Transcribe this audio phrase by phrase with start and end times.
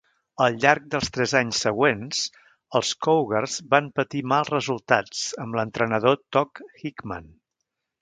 [0.43, 2.23] Al llarg dels tres anys següents,
[2.81, 7.35] els Cougars van patir mals resultats amb l'entrenador Todd Hickman.